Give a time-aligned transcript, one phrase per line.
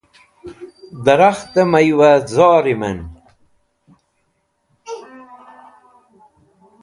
[1.05, 2.99] Darakht-e maywazor-e man